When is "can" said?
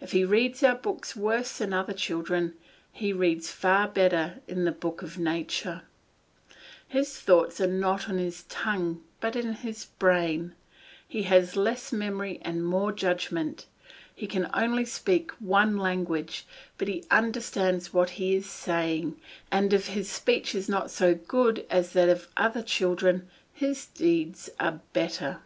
14.28-14.48